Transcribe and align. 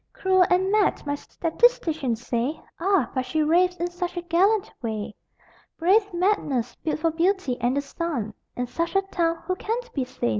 Cruel 0.13 0.43
and 0.49 0.71
mad, 0.71 1.05
my 1.05 1.13
statisticians 1.13 2.25
say 2.25 2.59
Ah, 2.79 3.11
but 3.13 3.23
she 3.23 3.43
raves 3.43 3.75
in 3.75 3.91
such 3.91 4.17
a 4.17 4.23
gallant 4.23 4.73
way! 4.81 5.13
Brave 5.77 6.11
madness, 6.11 6.75
built 6.77 6.97
for 7.01 7.11
beauty 7.11 7.55
and 7.61 7.77
the 7.77 7.81
sun 7.81 8.33
In 8.55 8.65
such 8.65 8.95
a 8.95 9.03
town 9.03 9.43
who 9.45 9.55
can 9.55 9.77
be 9.93 10.03
sane? 10.03 10.29